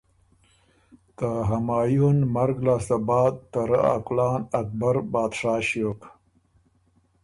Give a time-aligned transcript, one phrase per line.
[1.17, 6.01] ته همایون مرګ لاسته بعد ته رۀ ا کُلان اکبر بادشاه ݭیوک۔